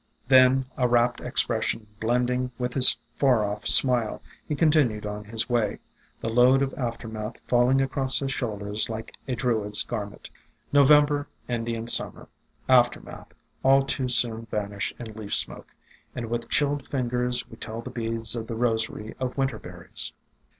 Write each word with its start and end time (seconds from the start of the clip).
Then, 0.27 0.65
a 0.77 0.87
rapt 0.87 1.21
expression 1.21 1.85
blending 1.99 2.49
with 2.57 2.73
his 2.73 2.97
far 3.17 3.45
off 3.45 3.67
smile, 3.67 4.19
he 4.47 4.55
continued 4.55 5.05
on 5.05 5.25
his 5.25 5.47
way, 5.47 5.77
the 6.19 6.27
load 6.27 6.63
of 6.63 6.73
aftermath 6.73 7.35
falling 7.47 7.81
across 7.83 8.17
his 8.17 8.31
shoulders 8.31 8.89
like 8.89 9.13
a 9.27 9.35
Druid's 9.35 9.83
garment. 9.83 10.31
November, 10.73 11.27
Indian 11.47 11.85
Summer, 11.85 12.27
Aftermath, 12.67 13.27
all 13.61 13.83
too 13.83 14.05
AFTERMATH 14.05 14.21
341 14.21 14.39
soon 14.39 14.45
vanish 14.47 14.93
in 14.97 15.13
leaf 15.21 15.35
smoke, 15.35 15.67
and 16.15 16.31
with 16.31 16.49
chilled 16.49 16.87
fingers 16.87 17.47
we 17.47 17.57
tell 17.57 17.81
the 17.83 17.91
beads 17.91 18.35
of 18.35 18.47
the 18.47 18.55
rosary 18.55 19.13
of 19.19 19.37
Winter 19.37 19.59
berries. 19.59 20.13